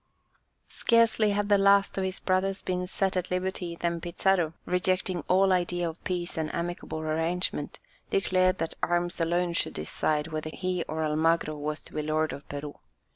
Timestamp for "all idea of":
5.27-6.03